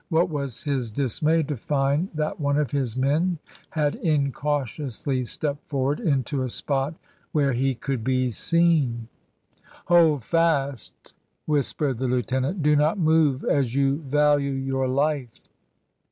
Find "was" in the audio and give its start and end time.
0.31-0.63